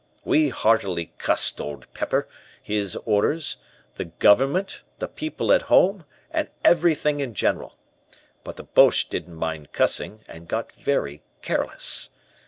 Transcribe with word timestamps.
We 0.25 0.49
heartily 0.49 1.13
cussed 1.19 1.61
Old 1.61 1.85
Pepper, 1.93 2.27
his 2.59 2.95
orders, 3.05 3.57
the 3.97 4.05
government, 4.05 4.81
the 4.97 5.07
people 5.07 5.53
at 5.53 5.61
home, 5.61 6.05
and 6.31 6.49
everything 6.65 7.19
in 7.19 7.35
general. 7.35 7.77
But 8.43 8.55
the 8.55 8.63
Boches 8.63 9.07
didn't 9.07 9.35
mind 9.35 9.73
cussing, 9.73 10.21
and 10.27 10.47
got 10.47 10.71
very 10.71 11.21
careless. 11.43 12.09